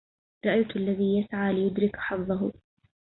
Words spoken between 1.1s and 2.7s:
يسعى ليدرك حظه